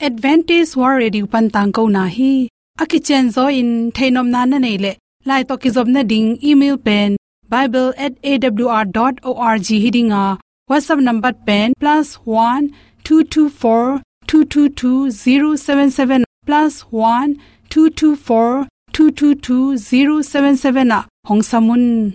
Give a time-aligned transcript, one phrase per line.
[0.00, 2.48] advantage war ready upan tang ko na hi.
[2.78, 4.92] Aki chen zo in thainom na na nei le.
[5.26, 7.16] Lai to ki zob na ding email pen
[7.48, 10.38] bible at bible@awr.org hiding a.
[10.70, 12.70] Whatsapp number pen +1
[13.04, 17.36] 224 222 077 +1
[17.68, 21.06] 224 222 077 a.
[21.26, 22.14] Hong samun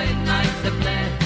[0.00, 1.19] night, night's a plan.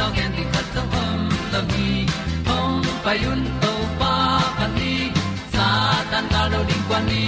[0.00, 2.06] dog en đi khat song om lo đi
[2.46, 4.14] hong pai un to pa
[4.58, 4.94] pan ni.
[5.52, 5.68] Sa
[6.10, 7.22] tan ga lo ding kwan ni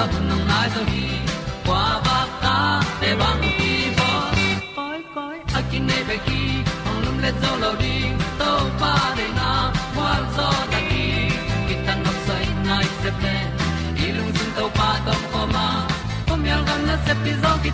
[0.00, 1.04] a bu nang mai so hi
[1.66, 2.56] kwa ba ta
[3.00, 4.10] để băng đi bo
[4.76, 6.40] koi koi a kin nei ba ki
[6.84, 7.94] hong lum le zo lo di
[8.40, 8.50] to
[8.80, 9.50] pa de na
[9.94, 11.04] qua gió ta ki.
[11.68, 13.34] Ki tan nok sai nai se pe
[14.06, 15.66] ilung sun to pa tom ko ma.
[16.28, 17.72] Ko mi al gan na se pi zo ki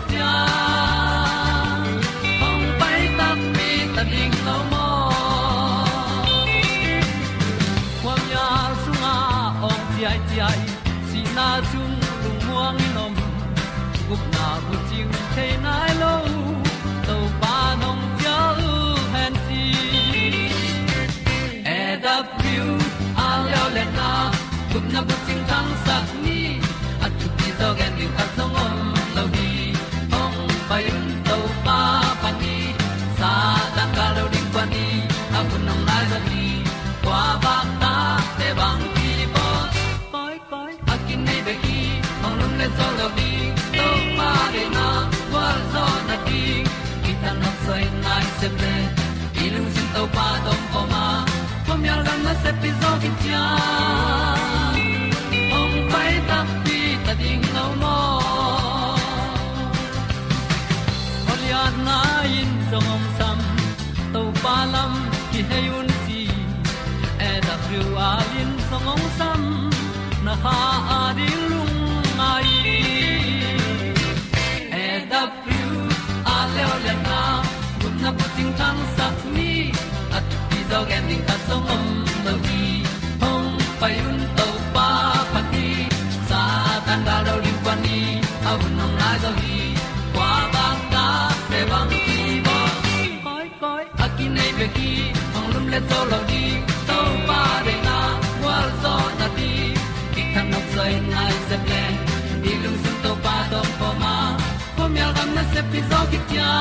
[105.51, 106.51] se pi zo ki tia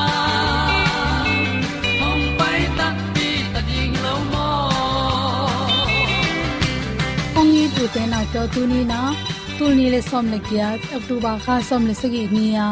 [2.01, 4.49] hom pai ta pi ta ding lo mo
[7.39, 9.01] ong ni tu te na to tu ni na
[9.59, 10.69] tu ni le som le kia
[10.99, 12.69] october kha som le sagi ni ya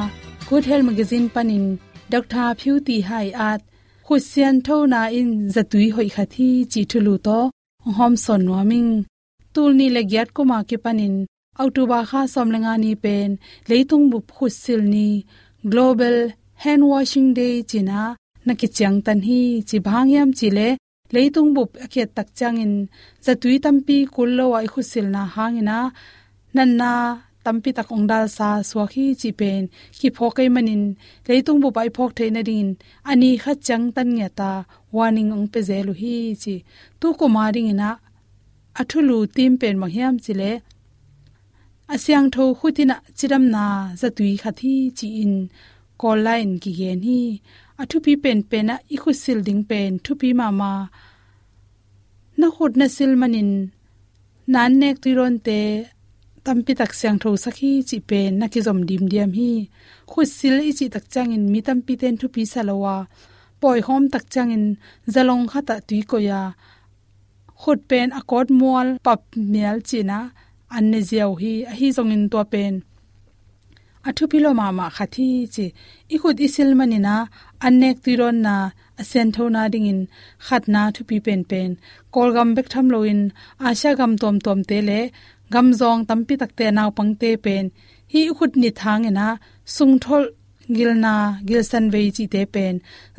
[0.49, 1.67] good health magazine panin
[2.13, 3.61] dr phu ti hai at
[4.07, 7.39] khu sian tho na in zatui hoi kha thi chi thulu to
[7.99, 8.91] hom son wa ming
[9.55, 11.15] tu ni le gyat ko ma ke panin
[11.65, 13.31] october kha som le nga ni pen
[13.71, 15.09] leitung bu khu sil ni
[15.65, 18.17] global hand washing day china
[18.47, 20.69] nakichang tan hi chi bhangyam chile
[21.13, 22.73] leitung bu akhe tak changin
[23.25, 25.79] zatui tampi kullo wa khusil na hangina
[26.57, 26.93] nanna
[27.45, 29.63] tampi tak ongdal sa swakhi chi pen
[29.99, 30.83] ki phokai manin
[31.29, 32.69] leitung bu pai phok theina din
[33.11, 34.51] ani kha chang tan nge ta
[34.97, 36.55] warning ong pe zelu hi chi
[37.01, 37.91] tu ko maring ina
[38.81, 40.51] athulu tim pen ma hiam chile
[41.95, 43.65] asyang tho khutina chiram na
[44.01, 45.35] zatui khathi chi in
[46.01, 47.21] call line ki gen hi.
[47.81, 50.73] Athu pi pen pen a i khu sil ding pen thu pi ma ma.
[52.39, 53.51] Na khod na sil manin.
[54.53, 55.61] Nan nek ti ron te
[56.45, 59.53] tampi tak syang tho sakhi chi pen na ki zom dim diam hi.
[60.11, 62.97] Khu sil i chi tak chang in mi tampi ten thu pi salawa
[63.61, 64.65] poi hom tak chang in
[65.15, 66.41] zalong khata tui ko ya
[67.61, 69.21] khod pen akot mual pap
[69.53, 70.19] mial china
[70.75, 72.73] อันเนเจียวฮีอฮีจงอินตัวเป็น
[74.07, 75.67] อัทุพิโลมามาคัดที่จี
[76.11, 77.17] อีขุดอิสิลมันินะ
[77.63, 78.57] อันเนกติรอนนา
[79.09, 79.99] เซนเทนาดิงิน
[80.47, 81.71] ขัดนาทุพีเป็นเป็น
[82.15, 83.21] กอลกัมเบกทำโลอิน
[83.63, 84.93] อาชากัมตอมตอมเตเล
[85.55, 87.65] กัมจองตัมปิตักเตนาวปังเตเป็น
[88.13, 89.29] ฮีขุดนิทางเงนะ
[89.77, 90.25] สุงทล
[90.77, 91.15] กิลนา
[91.49, 92.75] กิลสันเวจีเตเป็น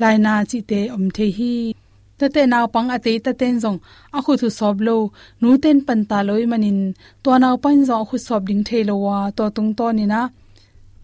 [0.00, 1.85] laina chi te om the hi ta
[2.18, 3.78] te naw pang ate ta ten jong
[4.16, 4.96] a khu thu sob lo
[5.40, 6.80] nu ten pan ta loi manin
[7.24, 10.20] to naw pan jong khu sob ding the lo wa to tung to ni na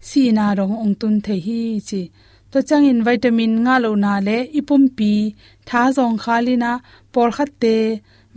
[0.07, 2.01] si na rong ong tun the hi chi
[2.51, 5.11] to chang in vitamin nga lo na le ipum pi
[5.67, 6.71] tha jong khali na
[7.13, 7.75] por khat te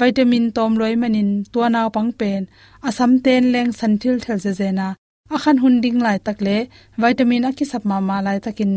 [0.00, 2.42] vitamin tom loi manin to naw pang pen
[2.88, 4.88] asam ten leng santhil thel se zena
[5.34, 6.56] akhan hunding lai tak le
[7.02, 8.72] vitamin a ki sap ma ma lai takin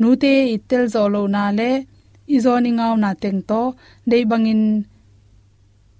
[0.00, 1.70] nu te itel zo lo na le
[2.36, 3.62] izoni ngau na teng to,
[4.10, 4.62] dei bangin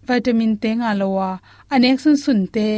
[0.08, 1.30] vitamin te nga lowa.
[1.74, 2.68] Anek sun sun te,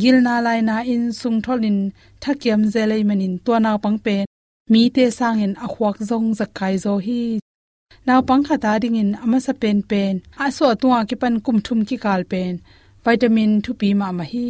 [0.00, 1.78] gil na lai na in sung tholin
[2.22, 4.16] thakiam zelei manin to na pang pe.
[4.72, 7.22] Mi te sangin a akhwak zong zakai zo hi.
[8.06, 10.14] Naw pang kha ta ding in ama sa pen pen.
[10.44, 12.54] A so tuwa ki pan kum thum ki kal pen.
[13.04, 14.48] Vitamin thu pi ma ma hi.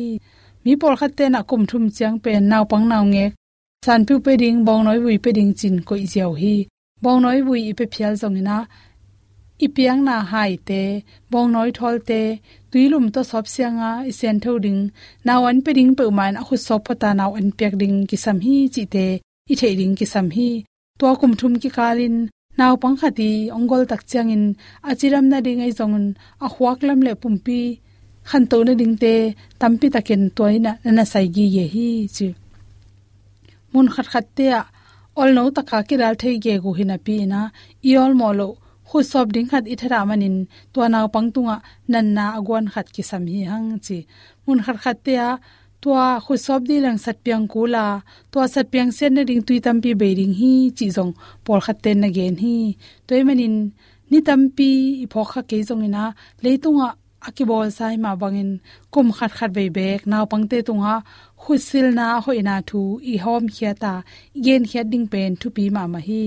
[0.64, 3.26] Mi por khat te na kum thum chiang pen naw pang naw nge
[3.86, 6.54] san pu pe ding, bong noi bui pe ding chin ko i jaw hi
[7.02, 8.56] bong noi bui ipe phial zongina
[9.64, 10.82] ipiang na hai te
[11.30, 12.20] bong noi thol te,
[12.70, 14.80] tuilum to sop sianga isen tho ding
[15.26, 18.16] naw an pe ding pe man a khu sop pata naw an pek ding ki
[18.24, 19.06] sam hi chi te,
[19.52, 20.48] i thei ding ki sam hi
[20.98, 22.16] to kum thum ki kalin
[22.58, 24.44] naw pang khati ongol tak chang in
[24.90, 26.06] achiram na ding ai zongun
[26.44, 27.60] a khwak lam le pumpi
[28.28, 29.14] khan to na ding te
[29.60, 32.28] tampi taken toina na sai gi ye hi chi.
[33.72, 34.60] Mun khat khat te a
[35.20, 37.40] ol no taka ki dal thei ge gu hina pi na.
[37.90, 38.48] I ol mo lo
[38.88, 40.36] khu sob ding khat ithara manin.
[40.72, 41.56] To naw pangtunga
[41.92, 43.98] nan na agwan khat ki sam hi hang chi.
[44.44, 45.30] Mun khat khat te a
[45.82, 45.90] to
[46.24, 47.84] khu sob di lang sat piang ku la.
[48.32, 51.12] To sat piang sen na ding tui tam pi be ding hi, chi jong
[51.44, 52.56] por khat ten na gen hi.
[53.06, 53.56] Toy manin,
[54.10, 54.70] ni tam pi
[55.04, 56.04] i pho kha ke jong ina.
[56.44, 56.88] Leitunga
[57.28, 58.50] akibol sai ma bangin
[58.92, 60.94] kum khat khat be bek naw pangte tunga
[61.42, 62.80] khusil na hoina thu
[63.12, 63.92] i hom khiata
[64.44, 66.24] gen khia ding pen thu pi ma ma hi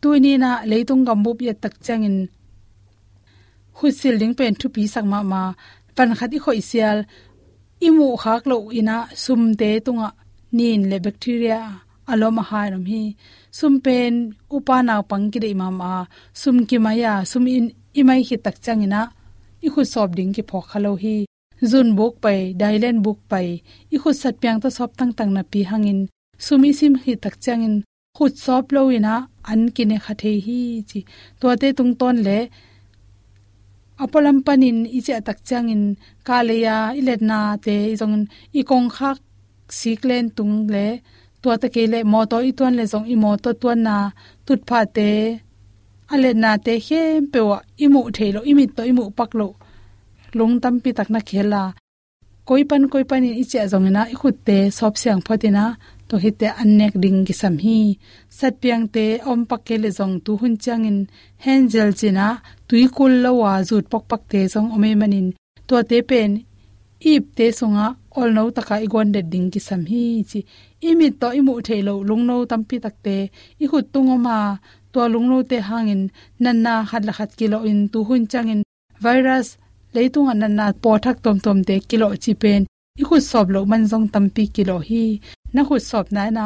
[0.00, 2.16] tuini na leitung gambu ya tak changin
[3.76, 5.42] khusil ding pen thu pi sak ma ma
[5.96, 6.98] pan khat i khoi sial
[7.86, 10.08] imu khak lo ina sum te tunga
[10.56, 11.60] nin le bacteria
[12.12, 13.02] aloma hairam hi
[13.58, 14.12] sum pen
[14.56, 15.92] upa naw pangki de ma ma
[16.40, 17.66] sum ki maya sum in
[18.00, 19.02] imai hi tak changina
[19.66, 21.16] i khu sob ding ki phok khalo hi.
[21.70, 23.48] Zun buk pai, dailen buk pai.
[23.94, 26.00] I khu sat pyang ta sop tang tang na pi hangin.
[26.44, 27.74] Sumi sim hi tak changin
[28.16, 29.14] khut sop lo ina
[29.50, 31.00] an kine khathe hi chi.
[31.40, 32.38] To te tung ton le,
[34.02, 35.82] apolam panin iche tak changin
[36.26, 38.16] kaleya iletna te jong
[38.58, 39.18] i kong khak
[39.78, 40.86] siklen tung le.
[41.42, 43.96] To ta ke le, mo to i ton le zong, i mo to tuan na.
[44.46, 45.10] Tut pha te
[46.12, 49.48] ale na te hem pewa imu thelo, imi to imu paklo.
[50.36, 51.62] Lung tam pi tak na khela.
[52.48, 55.64] Koi pan koi pan in iche zong na i khut te sop siang phatina
[56.08, 57.78] to hite annek ding gi sam hi.
[58.38, 60.98] Sat piang te om pakke le zong tu hun chang in
[61.44, 62.26] hengel china,
[62.68, 65.28] tui kul lo wa zut pok pak te zong ome manin.
[65.68, 66.30] To te pen,
[67.12, 67.86] ip te songa
[68.20, 70.40] ol no taka igon de ding ki sam hi chi.
[70.88, 73.16] Imi to imu thelo lungno tampi takte
[73.62, 74.38] i khut tungoma
[74.98, 76.02] to lungno te hangin
[76.44, 78.60] nanna khatla khat kilo in tu hun changin
[79.04, 79.48] virus
[79.94, 82.62] leitung an na po thak tom tom te kilo chi pen
[83.00, 85.02] i khu sob lo man jong tampi kilo hi
[85.54, 86.44] na khu sob na na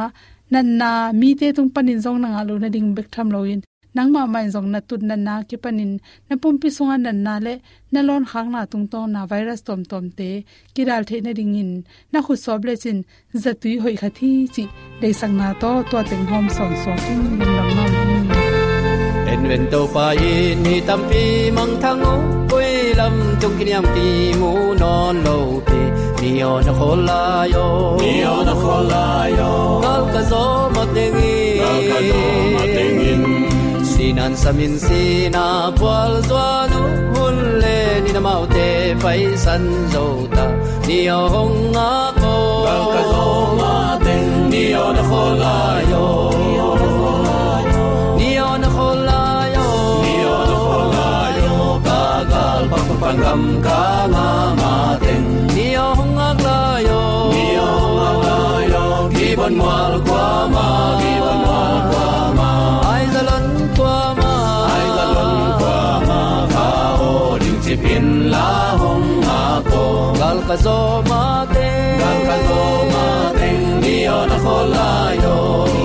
[0.53, 0.91] nan na
[1.21, 3.61] mi te tung panin jong na lo na ding bek tham lo in
[3.97, 5.93] nang ma mai jong na tut na na ki panin
[6.29, 7.55] na pum pi sunga nan na le
[7.93, 10.31] na lon khang na tung to na virus tom tom te
[10.75, 11.71] kiral the na ding in
[12.13, 12.99] na khu sob le chin
[13.43, 14.65] zatui hoi khathi chi
[15.01, 18.12] de sang na to to teng hom son so kin lim lam ma
[19.33, 21.25] en ven to pa in ni tam pi
[21.57, 22.15] mang thang o
[22.51, 22.69] quê
[23.01, 24.09] lâm tung kinh yam ti
[24.41, 25.37] mu non lo
[25.67, 25.81] pi
[26.21, 27.23] ni o na khol la
[27.55, 27.67] yo
[28.03, 29.07] ni o na khol la
[29.39, 29.51] yo
[29.85, 32.23] kal ka zo ma ding in kal ka zo
[32.55, 33.23] ma ding in
[33.91, 35.47] sinan samin sina
[35.81, 36.81] kwal zwanu
[37.15, 38.69] hun le ni na mau te
[39.03, 40.05] pai san zo
[40.37, 40.47] ta
[40.89, 42.35] ni o hong a ko
[42.67, 43.25] kal ka zo
[43.61, 43.75] ma
[44.07, 45.57] ding ni o na khol la
[53.13, 53.81] pangam ka
[54.15, 54.27] ma
[54.61, 54.73] ma
[55.05, 57.01] ding ni o hong a la yo
[57.35, 58.39] ni o hong a la
[58.73, 60.67] yo ki bon wal kwa ma.
[61.01, 62.07] Ki bon wal kwa
[62.39, 62.49] ma.
[62.93, 64.33] Ai za lon kwa ma?
[64.77, 65.77] Ai za lon kwa
[66.09, 66.21] ma?
[66.55, 66.67] Ka
[67.09, 68.49] o ding chi pin la
[68.83, 69.85] hong a ko
[70.21, 70.79] gal ka zo
[71.11, 71.23] ma
[71.55, 71.69] te
[72.03, 72.61] gal ka zo
[72.95, 73.07] ma
[73.41, 74.91] ding ni o na khol la
[75.25, 75.37] yo.
[75.75, 75.85] ni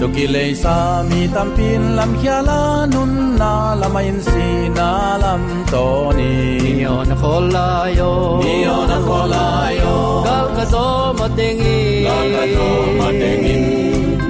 [0.00, 0.74] to ki le sa
[1.08, 2.60] mi tam pin lam khia la
[2.92, 4.46] nun na la mai si
[4.78, 4.88] na
[5.22, 5.84] lam to
[6.18, 6.32] ni.
[6.64, 7.68] Ni o na khol la
[7.98, 8.10] yo.
[8.44, 9.46] Ni o na khol la
[9.80, 9.94] yo.
[10.26, 10.86] Gal ka zo
[11.18, 12.68] ma te ngi gal ka zo
[12.98, 13.56] ma te ngi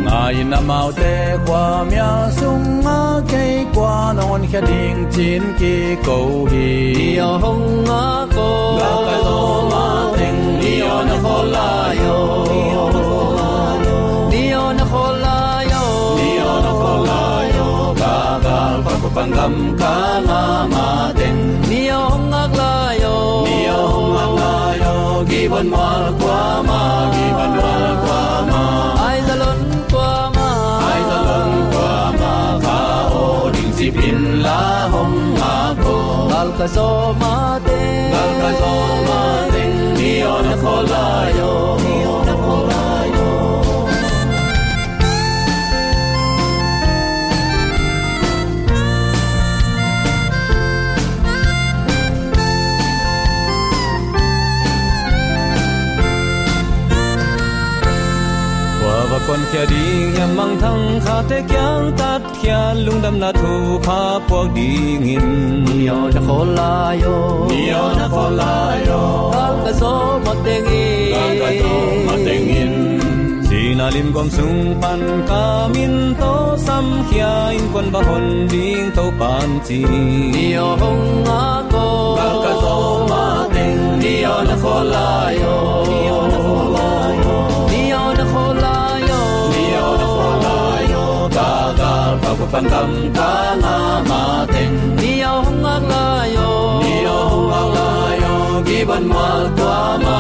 [0.05, 1.13] ngai na mau te
[1.47, 3.01] kwa mya sung a
[3.31, 5.75] ke kwa non khia ding chin ki
[6.07, 6.19] ko
[6.53, 6.69] hi.
[6.99, 7.09] Ni
[7.45, 8.05] hong a
[8.37, 8.49] ko.
[8.81, 9.41] Gal ka zo
[9.73, 9.85] ma
[10.19, 10.29] te
[10.61, 11.69] ni o na khol la
[12.03, 12.17] yo.
[12.51, 13.52] Ni o na khol la
[19.03, 19.95] pa pangam ka
[20.29, 20.41] na
[20.75, 20.87] ma
[21.19, 21.37] ten
[21.69, 23.15] ni o hong a la yo.
[23.49, 23.83] Ni o
[24.15, 24.95] ma la yo.
[25.31, 26.81] Gi ban mal kwa ma
[27.15, 28.63] gi ban mal kwa ma
[29.07, 29.61] ai za lon
[29.93, 30.49] kwa ma
[30.91, 31.91] ai za lon kwa
[32.21, 32.79] ma ka
[33.23, 34.61] o ding si pin la
[34.95, 35.95] hong ma ko
[36.33, 36.89] gal ka zo
[37.23, 37.35] ma
[37.67, 37.81] te
[38.15, 38.73] gal ka zo
[39.09, 39.21] ma
[39.55, 41.07] ten ni o na khol la
[41.39, 41.53] yo.
[41.85, 42.17] Ni o
[59.29, 63.21] qua và con kia đi hiam mang thăng khá thế kyang tát kia lung đâm
[63.21, 65.65] là thu pha buộc đi nghìn.
[65.65, 67.47] Ni o na khol la yo.
[67.51, 69.31] Ni o na khol la yo.
[69.33, 72.99] Gal ka zo ma te ngi gal ka zo ma te ngin
[73.51, 79.61] Sinalim gom sung pan kamin to sam khia in kon ba hon ding to pan
[79.67, 79.85] chi.
[80.35, 83.67] Ni o hong a ko gal ka zo ma te
[84.03, 85.85] ni o na khol la yo.
[85.89, 86.42] Ni o na khol la yo
[92.23, 93.75] bao pa pa pangam ka na
[94.09, 94.63] ma te
[95.01, 96.05] đi o hong a la
[96.37, 96.49] yo
[96.85, 97.19] ni o
[97.53, 97.89] hong la
[98.23, 98.35] yo
[98.91, 100.19] ban mal qua ma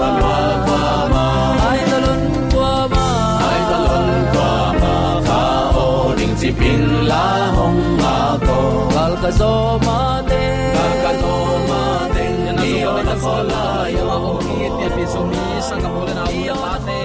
[0.00, 1.26] ban mal qua ma
[1.70, 2.22] ai ta lon
[2.54, 3.06] qua ma
[3.48, 4.52] ai ta lon qua
[4.82, 4.94] ma
[5.28, 5.42] ka
[5.84, 7.26] ô đình chỉ pin la
[7.56, 8.58] hong ma ko
[8.94, 9.52] gal ka zo
[9.86, 9.98] ma
[10.30, 10.42] te
[10.76, 11.34] gal ka zo
[11.70, 11.82] ma
[12.14, 12.24] te
[12.60, 14.10] ni o na khol la yo
[14.48, 16.98] ni te pi so mi sang ka bolen au ya pa te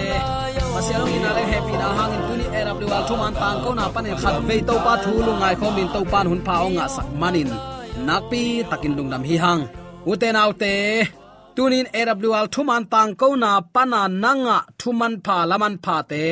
[0.84, 3.86] masialong in ale happy na hangin tuni era bli al thu man tang ko na
[3.96, 6.80] panin khat ve to pa thu lu ngai ko min to pan hun pa ong
[6.96, 7.50] sak manin
[8.08, 9.62] nakpi takin lung nam hi hang.
[10.12, 10.74] Uten autte
[11.56, 16.24] tunin awl thuman tang ko na pana nanga thuman pha laman pha te.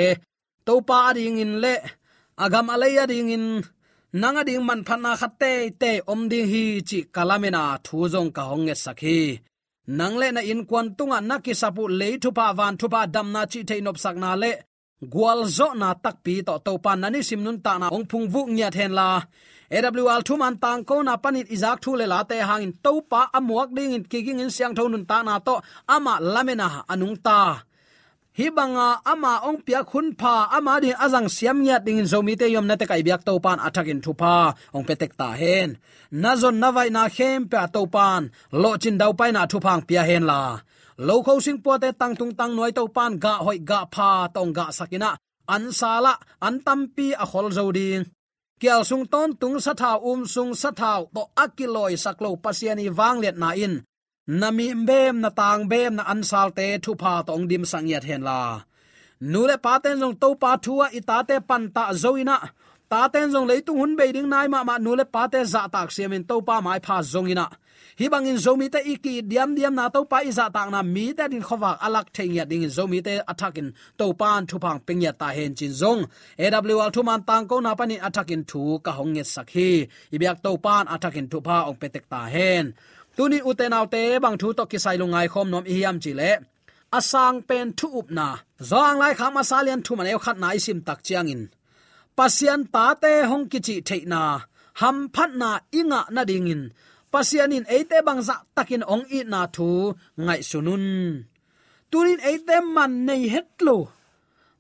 [0.68, 1.76] To pa ring in le
[2.44, 3.46] agam alai ring in
[4.22, 8.64] nanga ding man phana khatte te om ding hi chi kalamena thu jong ka hong
[8.68, 9.20] nge sakhi
[9.88, 13.76] nangle na in kwan tunga naki sapu le thupa van thupa dam na chi the
[13.82, 14.52] nop sak na le.
[15.14, 18.28] Gwal zo na tak pi to to pan nani sim nun ta na ong phung
[18.34, 19.10] vu nya then la.
[19.72, 23.22] Awl thu man tang ko na panit izak thu le la te hangin to pa
[23.38, 25.56] amuak ding in kiging in siang thon nun ta na to
[25.96, 27.40] ama lamena anung ta
[28.38, 32.34] hi banga ama ong pia khun pha, ama din azang siam nya ding in zomi
[32.40, 34.36] te yom na te kai biak to pan athakin thu pa
[34.76, 35.70] ong petek ta hen.
[36.22, 38.22] Na zon na vai na khem pe to pan.
[38.62, 40.42] Lo chin dau pai na thu phang pia hen la.
[41.08, 44.10] Lo kho sing po te tang tung tang noi to pan ga hoi ga pha
[44.36, 45.12] tong ga sakina
[45.56, 46.14] an sala
[46.48, 48.04] an tampi a khol zo ding
[48.62, 53.36] kial sung ton tung sa thau um sung sa thau to akiloi saklo pasiani wanglet
[53.42, 53.74] na in
[54.40, 58.42] nami bem na tang bem, na ansal te, thu pha tong dim sangyat hen la.
[59.32, 62.38] Nule paten jong to pa thua itate pan ta zoina
[62.92, 66.24] ta ten jong leitung hun be ding nai ma ma nule pate za tak siamin
[66.30, 67.46] to pa mai pha zongina
[68.00, 71.24] hi bangin zomi te iki diam diam na to pa iza tak na, mi te
[71.32, 73.70] din khowa alak thengya ding zomi te attackin
[74.00, 76.02] to pan thu phang pengya ta hen chin zong.
[76.46, 79.72] Awl thu man tang ko na panin attackin thu ka hong nge sakhi
[80.16, 82.66] ibyak to pan attackin thu pha ong petek ta hen
[83.22, 86.32] tuni utenaw te bang thu to kisai lungai khom nom hiam chi le.
[86.98, 88.28] Asang pen thu up na.
[88.70, 91.42] Zong lai kham asalian thu man eu khat na isim tak chiang in.
[92.18, 94.22] Pasian ta te hong kichi theina
[94.82, 95.50] ham phat na
[95.80, 96.64] inga na dingin
[97.14, 99.70] pasianin eite bangza takin ong i na thu
[100.26, 100.86] ngai sunun.
[101.92, 103.78] Tunin eite man nei hetlo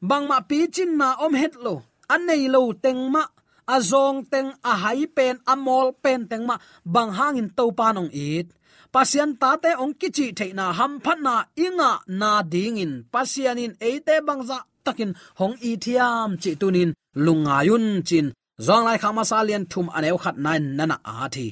[0.09, 1.73] bangma pi chin na om hetlo
[2.13, 3.23] an nei lo tengma
[3.67, 8.47] azong teng a hai pen amol pen tengma bang hangin to panong it.
[8.93, 15.11] Pasian ta te ong kichi theina ham phanna inga na dingin pasianin eite bangza takin
[15.39, 16.91] hong i thiam chi tunin
[17.25, 18.27] lungayun chin.
[18.67, 21.47] Zong lai khama salian thum aneu khat nine nana a thi.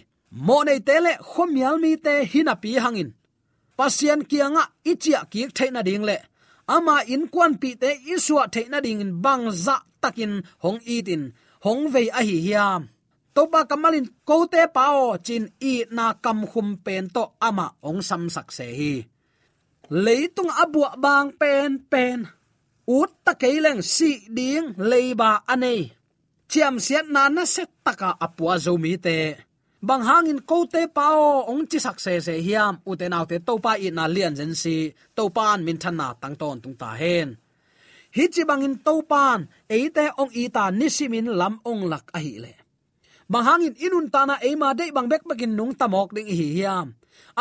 [0.45, 3.09] Mo nei tele khomial mi te hina pi hangin
[3.77, 6.17] pasian kianga ichia ki theina ding le.
[6.75, 11.23] Ama in kwan pi te iswa theina ding in bang za takin hong itin
[11.65, 12.81] hong vei a hi hiam
[13.35, 18.01] to ba kamalin ko te pao chin i na kam khum pen to ama ong
[18.09, 18.93] sam sak se hi.
[20.05, 22.19] Leitung abua bang pen pen
[22.97, 25.81] ut ta keileng si ding leiba anei
[26.51, 29.17] chiam siat na na set taka apua zo mi te
[29.87, 33.37] bang hangin ko te pao ong chi sak se se hiam u te nau te
[33.47, 34.75] to pa i na lian jen si
[35.17, 37.29] to pan min than na tang ton tung ta hen
[38.15, 39.39] hi chi bangin to pan
[39.69, 39.89] e
[40.21, 42.53] ong ita nisimin lam ong lak a hi le.
[43.85, 46.87] Inun tana e ma de bang bek bakin nung tamok ding hi hiam.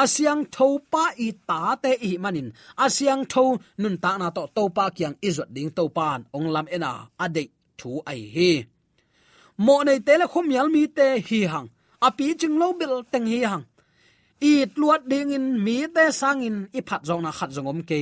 [0.02, 2.48] Asyang tho pa i ta te i manin.
[2.84, 3.44] Asyang tho
[3.80, 6.20] nun ta na to to pa kyang izot ding to pan.
[6.36, 6.92] Ong lam ena
[7.24, 7.44] ade
[7.78, 8.52] thu ai hi.
[9.64, 11.68] Mo nei te le khom yal mi te hi hang.
[12.06, 13.64] Api ching lo bil teng hi hang.
[14.50, 17.80] I tluat ding in mi te sang in i phat zong na khat zong om
[17.90, 18.00] ke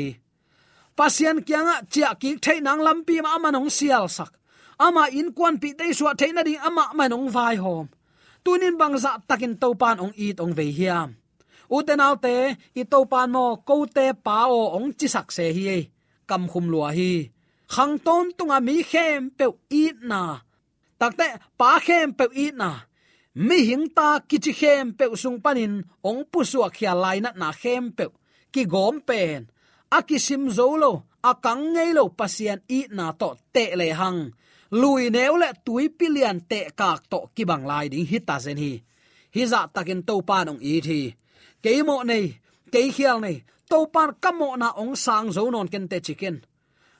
[0.98, 4.32] pasian kyanga chia ki thei nang lampi ma amanong sial sak.
[4.86, 7.86] Ama in kwan pi te suwa thei na ding ama manong vai hom.
[8.44, 11.10] Tunin bangza takin topan ong it ong ve hiam.
[11.76, 12.36] Uten alte
[12.80, 15.66] i topan mo ko te pa o ong chi sak se hi
[16.28, 17.12] kam khum lua hi.
[17.74, 20.22] Khang ton tunga mi khem pe it na.
[21.00, 21.28] Takte
[21.58, 22.70] pa khem pe it na.
[23.34, 25.74] Mi hing ta ki chi khem pe sung panin,
[26.08, 28.04] ong pu su khia lai na na khem pe
[28.52, 29.40] ki gom pen
[29.90, 34.32] akisim zolo sim zo lo ngei lo pasian i na to te le hang
[34.70, 38.82] lui neu le tui pilian te kak to ki bang lai ding hita zen hi.
[39.34, 41.12] Hi dạ za takin to pa nong i thi.
[41.62, 42.34] Keimo nei
[42.72, 46.36] ke khial nei to pan kamo na ong sang zo non ken te chicken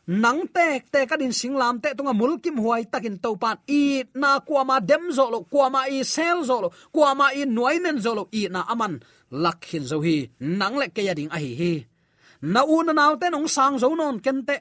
[0.07, 4.41] nang te te ka din singlam te tunga mulkim huai takin to pan i na
[4.41, 8.49] kwama dem zo lo kwama i sel zo lo kwama i noinen zo lo i
[8.49, 8.95] na aman.
[9.31, 11.73] Lakhin zo hi nang le ke ya ding a hi hi
[12.43, 14.57] na u na te nong sang zo non kente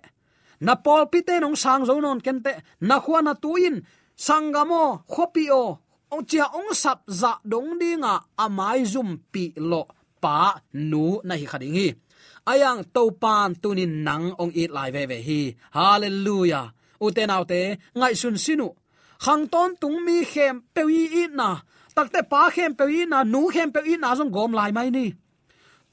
[0.65, 2.53] na pol pi te nong sang zo non kente
[2.87, 3.75] na khwa na tuin
[4.15, 5.65] sangamo khopi o.
[6.13, 9.81] Ong chia ong sap za dong dinga amai zum pi lo
[10.23, 11.87] pa nu na hi khadingi
[12.45, 15.41] ayang to pan tunin nang ong it lai ve ve hi.
[15.77, 16.73] Hallelujah.
[17.01, 17.61] Uten autte
[17.97, 18.69] ngai sun sinu.
[19.19, 21.49] Khang ton tung mi khem pewi i na.
[21.95, 25.05] Takte pa khem pewi na, nu khem pewi na zong gom lai mai ni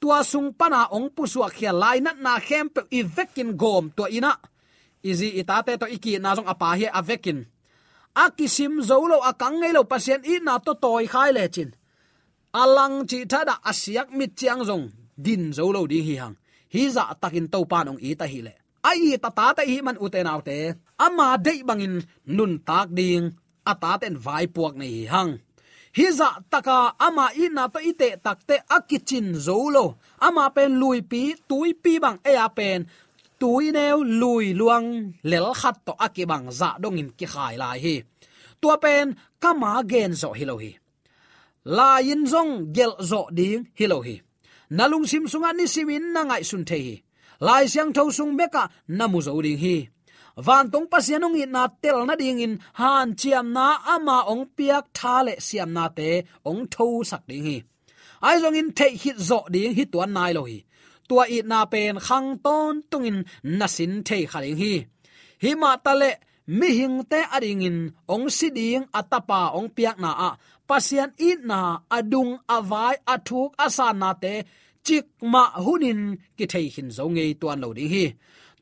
[0.03, 3.85] tua sung pana ong pu su khia lai na na khem pe i vekin gom
[3.95, 4.33] to ina.
[5.09, 7.39] Izi itate to iki na jong apa hi avekin
[8.23, 11.69] akisim zolo akang ngei lo pasien i na to toy khai le chin.
[12.61, 14.85] Alang chi thada asiak mit chiang jong
[15.25, 16.35] din zolo di hi hang.
[16.73, 18.53] Hi za takin to panong i ta hi le.
[18.89, 20.57] Ai ta ta ta hi man uten autte
[21.05, 21.95] ama dei bangin
[22.35, 23.25] nun tak ding.
[23.71, 25.31] Ata ten vai puak nei hang
[25.93, 31.33] hiza dạ taka ama i na to ite takte akichin zolo ama pen lui pi
[31.47, 32.85] tui pi bang e a pen.
[33.39, 37.95] Tui neu lui luang lel khat to akibang za dạ dongin ki khai lai hi.
[38.61, 40.71] Tua pen kama gen zo hilohi
[41.65, 44.19] la yin zong, gel zo ding hilohi
[44.69, 46.95] nalung sim sunga ni simin na ngai sun the hi.
[47.39, 49.92] Lai siang thau sung beka namu zo ding hi
[50.35, 54.85] van tong pasianung in na tel na ding in han, chiam na, ama ong piak
[54.97, 56.09] tha le siam na te,
[56.49, 57.57] ong tho sak ding hi.
[58.27, 60.59] Ai zong in the hit zo ding hi tuan nai lo hi.
[61.07, 63.17] Tua i na pen khang ton tung tungin
[63.59, 64.73] nasin thei khaling hi.
[65.43, 66.11] Hi ma ta le,
[66.57, 67.77] mi hing te ading in
[68.13, 70.31] ong si ding atapa ong piak na a.
[70.69, 71.59] Pasian it na
[71.97, 74.33] adung avai athuk asan na te,
[74.85, 76.01] chik ma hunin
[76.37, 78.05] ki thei hin zo ngei tuan lo ding hi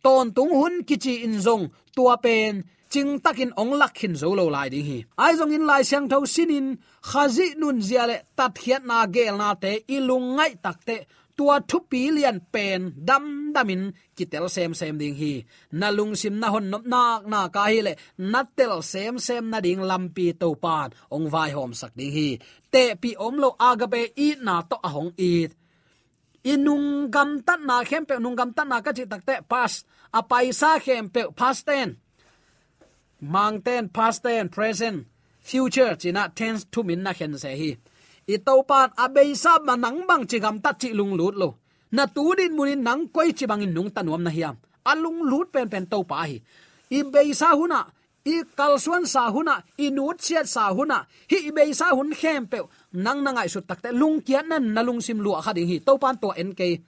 [0.03, 4.45] ton tung hun kichi in zong, tua pen, ching takin ong lak hin zo lo
[4.55, 4.99] lai ding hi.
[5.23, 6.67] Ai zong in lai siang tho sinin
[7.09, 10.97] khazi nun ziale tat khiat na gel na te ilung ngai takte
[11.37, 13.83] tua thu pi lian pen, dam damin
[14.17, 15.33] kitel sem sem ding hi.
[15.79, 17.93] Na lung sim na hon nop nak na ka hi le
[18.31, 22.29] na tel sem sem na ding lampi to pan ong vai hom sak ding hi.
[22.73, 25.51] Te pi om lo agape i na to ahong it
[26.43, 30.21] inung gam tan na khem pe nung gam tan na ka chi takte pas a
[30.23, 31.97] paisa khem pe past ten.
[33.21, 35.05] Mang ten past ten, present,
[35.39, 37.71] future china tense to min na khen se hi.
[38.27, 41.57] I to pan be sa ma nang bang chi gam tat chi lung lut lo.
[41.91, 44.55] Na tu din munin nang koi chi bang in nung tanuam na hiam.
[44.85, 46.41] Alung lut pen pen to pa hi.
[46.91, 47.81] I be sa huna
[48.25, 52.45] i kalsuan sa huna, i nut siat sa huna, hi i bei sa hun khem
[52.51, 52.59] pe
[52.93, 55.77] nang nangai su takte lung kian nan nalung sim lu kha ding hi.
[55.79, 56.81] To pan to en ke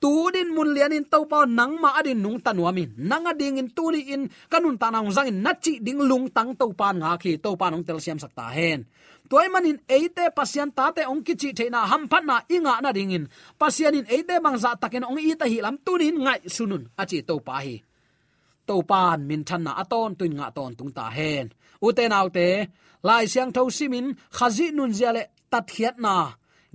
[0.00, 3.68] tu din mun lian in to pa nang ma adin nung tanuami nang ading in
[3.76, 7.36] tu li in kanun tanang zang in nachi ding lung tang to pan nga khi.
[7.42, 8.86] To pan ong tel siam sakta hen.
[9.28, 13.28] Toy manin eite pasian ta te ong kichi theina ham na inga na ringin
[13.60, 16.88] pasian in eite bang za takin ong i ta hi lam tunin ngai sunun.
[16.96, 17.87] Achi to pa hi
[18.68, 21.46] to pan min than na aton tuin nga ton tung ta hen.
[21.86, 22.48] Ute nau te,
[23.06, 26.16] lai siang tho simin khazi nun ziale tat hiat na.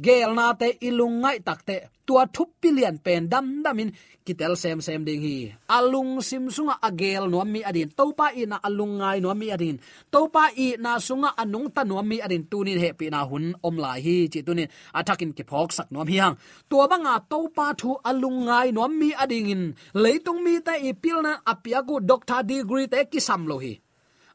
[0.06, 3.89] Gel na te ilung ngai takte tua thup pilian pen dam damin,
[4.26, 5.38] kitel sem sem ding hi.
[5.68, 9.78] Alung sim sunga agel no mi adin topa i na alung ngai no mi adin.
[10.13, 13.76] Topa i na sunga anung ta no mi adin, tunin he pi na hun om
[13.84, 14.68] lai hi, chi tunin.
[15.00, 16.36] Atakin ki phok sak no mi hang
[16.70, 19.63] tua banga topa thu alung ngai no mi ading in.
[20.04, 23.74] Leitung mi ta i pilna apia gu doctor degree te ki sam lo hi.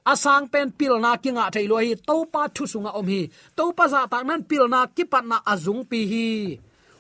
[0.09, 3.21] Asang pen pil na kinga thailo hi topa thu sunga om hi.
[3.57, 6.29] Topa za tak nan pil na kipat na azung pi hi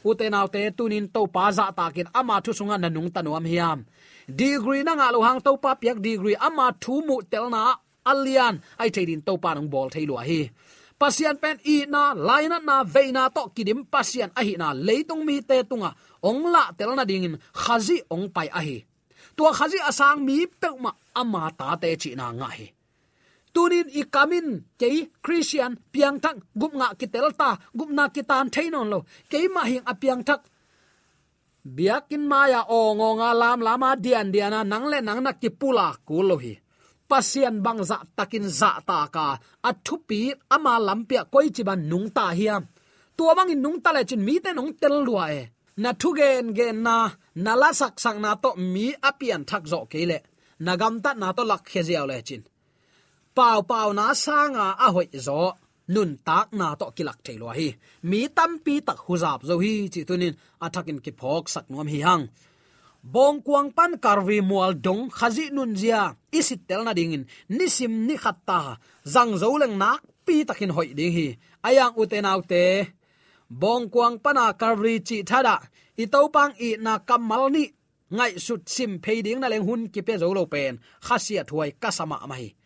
[0.04, 3.84] utenaw te tunin to pa za takin ama thu sunga nanung tanuam hiam.
[4.28, 8.60] Degree na nga lo hang to pa piak degree ama thu mu telna alian.
[8.80, 10.50] Ai thein to pa nong bol thailo hi.
[10.98, 15.62] Pasian pen i na laina na veina to kidim pasian ahi na leitung mi te
[15.62, 15.90] tunga.
[16.22, 18.82] Ongla telna dingin khazi ong pai ahi.
[19.36, 22.77] Tua khazi asang mi peuma ama ta te chi na nga hi
[23.58, 24.88] tunin i kamin ke
[25.24, 28.98] christian piang thak gup nga kitel ta gup na kitan thainon lo.
[29.30, 30.40] Ke ma hing a piang thak
[31.76, 35.88] biakin maya o ngo nga lam lama dian diana nang le nang na ki pula
[36.06, 36.54] ku lo hi.
[37.10, 39.26] Pasian bang za takin za ta ka.
[39.68, 40.20] Athupi
[40.54, 42.62] ama lampia koi chiban nung ta hiam
[43.16, 45.42] tua bang in nung ta le chin mi te nung tel lua e.
[45.82, 46.96] Na thu gen gen na
[47.44, 50.18] na la sak sak na to mi apian thak zo ke le.
[50.66, 52.42] Nagam ta na to lak khe ziaw le chin
[53.38, 55.42] pau pau na sanga a hoi zo.
[55.94, 57.68] Nun tak na to kilak thailo hi.
[58.10, 62.00] Mi tam pi tak huzap zo hi chi tunin athakin ki phok sak nuam hi
[62.06, 62.24] hang.
[63.14, 66.02] Bong kuang pan karvi mual dong khazi nun zia.
[66.38, 67.24] Isit tel na dingin
[67.56, 68.60] nisim ni khatta
[69.14, 71.28] zang zo leng nak pi takin hoi ding hi.
[71.68, 72.64] Ayang uten autte
[73.60, 75.56] bong kuang pana karvi chi thada
[76.02, 77.64] itau pang i na kamal ni.
[78.16, 80.74] Ngai sut sim phading na leng hun ki pe zo lo pen.
[81.06, 82.57] Khasia thuai kasama mai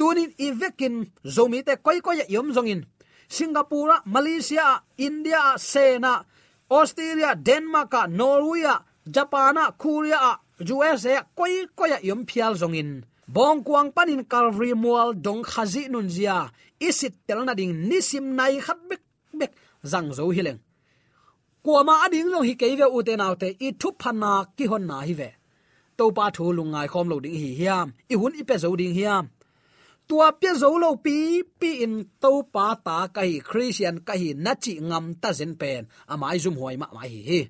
[0.00, 0.94] tunin ivekin
[1.34, 2.80] zomi te koi koi yom zongin.
[3.28, 6.24] Singapore malaysia, india sena
[6.70, 8.64] australia, denmark, norway,
[9.04, 13.04] japan, korea usa koi koi yom phial zongin.
[13.28, 16.50] Bong kuang panin calvary mual dong khazi nun zia.
[16.80, 19.02] Isit telna ding nisim nai khat bek
[19.38, 19.52] bek
[19.84, 20.60] zang zo hileng.
[21.64, 25.30] Kuama ading lo hi keive ute naute i thu phana ki hon na hi ve
[25.96, 27.88] to pa thu lungai khom lo ding hi hiam.
[28.12, 29.28] I hun i pe zo ding hiam
[30.10, 34.72] tua pia zo lo pi pi in to pa ta kai christian kai na chi
[34.88, 35.82] ngam ta zen pen.
[36.12, 37.40] Amai zum hoi ma mai hi.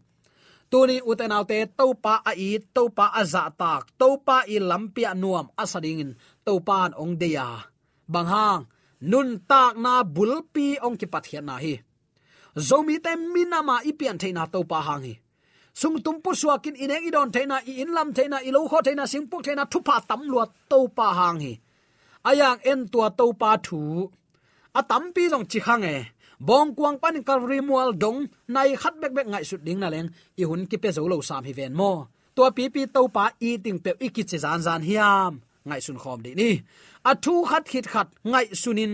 [0.71, 4.57] Tuni utenaw te to pa a i to pa a za tak to pa i
[4.71, 6.11] lampia nuam asading in
[6.47, 7.49] to pan ong de ya.
[8.13, 8.63] Bang hang,
[9.11, 11.75] nun tak na bulpi ong ki pathian na hi.
[12.69, 15.15] Zomi te minama ipian theina to pa hang hi.
[15.81, 19.43] Sung tum pu suakin ineng idon theina i inlam theina i lo kho theina singpuk
[19.47, 21.55] theina thupa tam luat to pa hang hi.
[22.29, 23.81] Ayang en tua to pa thu
[24.79, 25.97] atam pi jong chi khang e
[26.49, 28.19] bong kwang pan kalri mual dong
[28.55, 30.09] nai khat bek bek ngai sut ding na leng
[30.41, 31.93] i hun ki pe zo lo sam hi ven mo
[32.35, 35.33] tua pi pi to pa i ting pe i ki che zan zan hiam
[35.69, 36.51] ngai sun khom di ni
[37.11, 38.93] a thu khat khit khat ngai sunin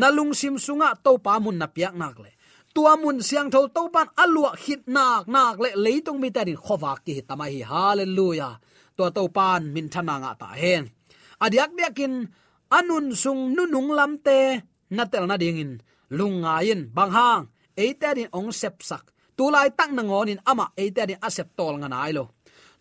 [0.00, 2.30] nalung sim sunga to pa mun na piak nak le
[2.74, 6.60] tua mun siang tho to pan alua khit nak nak le leitung mi ta din
[6.64, 8.54] khowa ki tamai hi hallelujah
[8.96, 10.84] tua to pan min thana nga ta hen
[11.44, 12.12] adiak biakin
[12.70, 15.72] anun sung nu nung lamte na tel na ding in.
[16.10, 17.44] Lunga in bang hang
[17.76, 19.04] eite din ong sep sak.
[19.36, 20.02] Tulai tak na
[20.46, 22.24] ama eite din asep tol nga nai lo.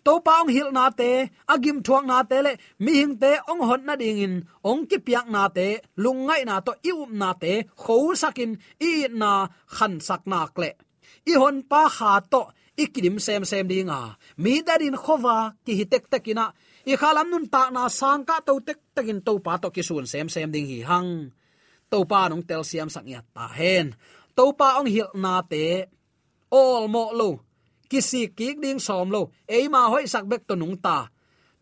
[0.05, 1.09] To pa ong hil na te
[1.49, 4.35] agim thuang na te le, mi hing te ong hon na ding in.
[4.63, 7.53] Ong ki piak na te lungai na to iup um na te
[8.21, 9.31] sakin i na
[9.75, 10.71] khan sak na kle
[11.31, 12.41] i hon pa kha to
[12.83, 13.99] ikidim sem sem dinga
[14.43, 16.45] mi darin khowa ki hitek takina
[16.85, 20.05] i khalam nun ta na sang ka to tek takin to pa to ki sun
[20.11, 21.33] sem sem ding hi hang.
[21.91, 23.97] To pa nong tel siam sak ya ta hen.
[24.37, 25.89] To pa ong hil na te.
[26.53, 27.29] All mo lo.
[27.89, 29.21] Kisi kik ding som lo.
[29.49, 31.09] Eima hoi sak bek to nung ta.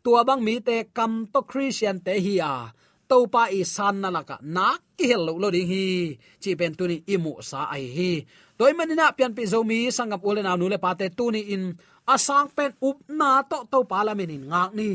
[0.04, 2.56] Tua bang mi te kam to christian te hi a.
[3.08, 5.86] To pa i san na laka na ki hel lo lo ding hi.
[6.42, 8.12] Chi pen tu ni imu sa ai hi.
[8.60, 11.64] Toy manina pian pi zomi sangap ule na nu le pa te tu ni in.
[12.14, 14.90] Asang pen up na to to pa in ngak ni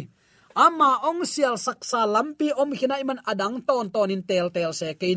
[0.65, 4.89] ama ong sial saksa lampi om hina iman adang ton ton in tel tel se
[5.01, 5.11] ke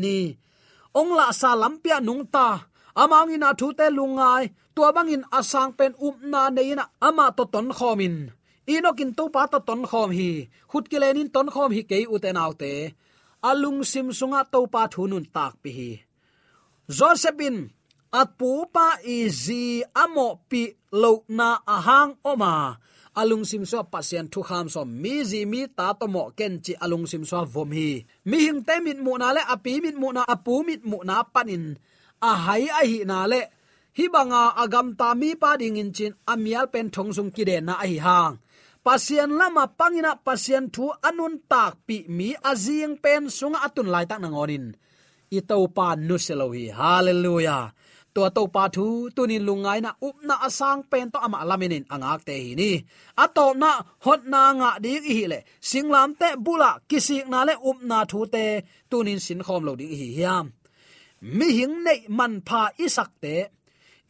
[0.98, 2.48] ong la sa lampia nung ta.
[2.92, 7.44] Ama ang ina thu te lungai tua bangin asang pen up na neina ama to
[7.52, 8.16] ton khomin.
[8.68, 10.30] Inokin to pa to ton khom hi
[10.70, 12.72] khut ki lenin ton khom hi ke u te nau te
[13.48, 15.90] alung sim sunga to pa thunun tak pi hi
[16.96, 17.60] josephine,
[18.20, 18.86] at pu pa
[19.18, 19.64] izi
[20.02, 20.62] amo pi
[21.02, 22.54] lo na ahang oma
[23.20, 26.72] alung sim so pasien thu kham so mi ji mi ta to mo ken chi
[26.84, 27.90] alung sim so vom hi.
[28.28, 31.16] Mi hing te mit mu na le api mit mu na apu mit mu na
[31.34, 31.64] panin
[32.28, 33.42] a hai a hi na le.
[33.96, 37.56] Hi banga agam ta mi pa ding in chin amial pen thong sung ki de
[37.60, 38.34] na hi hang.
[38.84, 44.20] Pasien lama pangina pasien thu anun tak pi mi azing pen sunga atun lai tak
[44.22, 44.66] nangonin
[45.38, 47.72] itau to pa nu selohi hallelujah
[48.14, 52.20] to to pa thu tunin lungai na up na asang pen to ama laminin angak
[52.28, 52.70] te hi ni.
[53.24, 53.70] Ato na
[54.04, 55.38] hot na nga dik hi le.
[55.68, 58.44] Singlam te bula kisik na le up na thu te
[58.90, 60.46] tunin sin khom lo ding hi hiam.
[61.36, 63.36] Mi hing nei man pha isak te.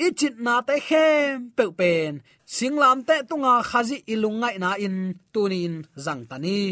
[0.07, 2.13] Ichit na te khem pe pen.
[2.57, 4.97] Singlam te tunga khazi ilungai na in
[5.35, 6.63] tunin zang tani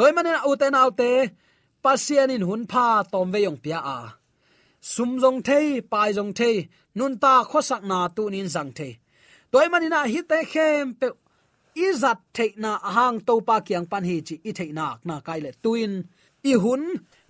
[0.00, 0.36] toy manen
[0.72, 1.10] na autte
[1.84, 4.19] pasian in hun pha tom ve yong pia a
[4.80, 8.92] sum jong thei pai jong thei nun ta khosak na tu nin zang thei
[9.50, 11.08] toy manina hi te khem pe
[11.86, 15.40] izat thei na hang to pa kyang pan hi chi i thei nak na kai
[15.44, 15.92] le tuin.
[16.42, 16.82] I hun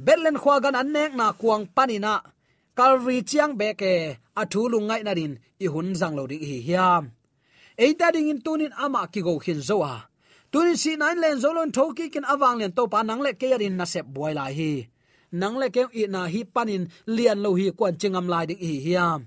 [0.04, 2.14] betlen khwa gan an nek na kuang panina
[2.78, 3.94] kalri chiang beke
[4.40, 5.32] athu lungai na rin,
[5.64, 7.04] i hun jang lo ding hi hiam.
[7.84, 9.76] Eita ding in tunin ama ki go khin zo
[10.52, 13.74] tunin si nine len zolon thoki kin awang len to pa nang le ke yarin
[13.76, 14.72] na sep boy lai hi
[15.32, 18.72] nang le kem i na hi panin lian lo hi kwan chingam lai ding hi
[18.86, 19.20] hiam.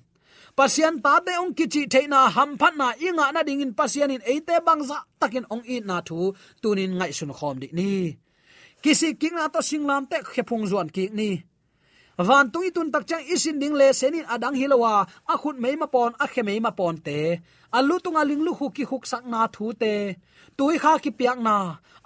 [0.58, 4.22] Pasian ta te ong kichi theina ham phat na inga na ding in pasian in
[4.32, 6.20] eite bangza takin ong i na thu
[6.62, 7.92] tunin ngai sun khom di ni.
[8.84, 11.30] Kisi king na to singlam te khepung zuan ki ni.
[12.28, 14.94] Van tung tun tak chang isin ding le senin adang hilowa
[15.34, 17.20] akhut mei ma pon akhe mei ma pon te
[17.78, 19.94] alu tunga ling lu hu ki khuk sak na thu te.
[20.58, 21.58] Tui kha ki piak na.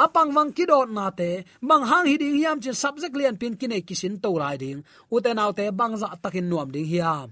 [0.04, 1.32] Apang wang ki dot na te.
[1.70, 4.80] Bang hang hi ding hiam chin subject lian pin ki nei kisin to lai ding.
[5.16, 7.28] Uten autte bang za takin nuam ding hiam.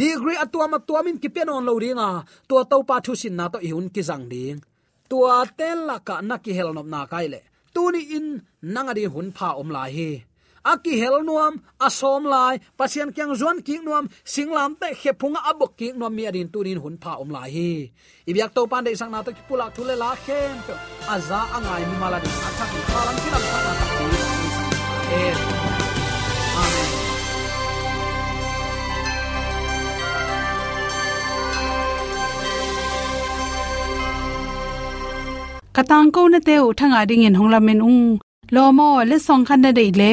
[0.00, 2.10] Degree atuam atuamin ki pen on lo ringa.
[2.48, 4.58] To to pa thu sin na to ihun ki jang ding.
[5.10, 7.40] Tua tel la ka na ki hel nop na kai le.
[7.74, 8.26] Tuni in
[8.74, 10.10] nangadi hun pha om lai hi
[10.64, 11.54] aki hel nuam
[11.86, 16.48] asom lai, pasien kyang zon ki nuam singlam te khepung abok ki nuam mi adin
[16.52, 17.72] turin hun pha om lai hi.
[18.30, 20.74] Ibyak to pan de sang na to ki pula thule la khem pe
[21.14, 25.38] aza angai mi mala din acha ki khalam ki lam thana ta amen.
[35.76, 38.18] Katang ko na te u thanga ding in honglamen ung.
[38.54, 40.12] Lomo le song khan na dei le